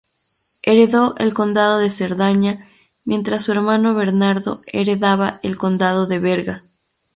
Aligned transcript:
Heredó 0.63 1.13
el 1.19 1.35
condado 1.35 1.77
de 1.77 1.91
Cerdaña 1.91 2.67
mientras 3.05 3.43
su 3.43 3.51
hermano 3.51 3.93
Bernardo 3.93 4.61
heredaba 4.65 5.39
el 5.43 5.57
condado 5.59 6.07
de 6.07 6.17
Berga. 6.17 6.63